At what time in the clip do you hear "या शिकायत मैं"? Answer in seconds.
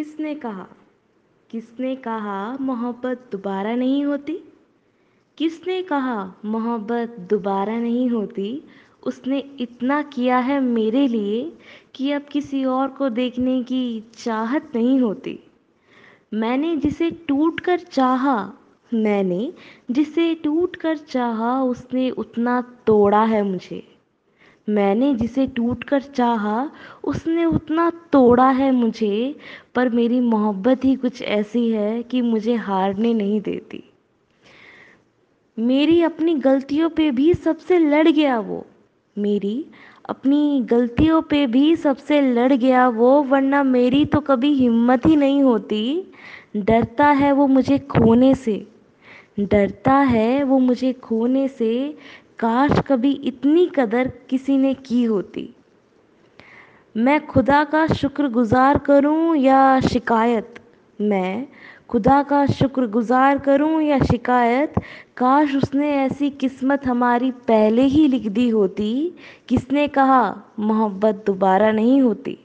59.36-61.48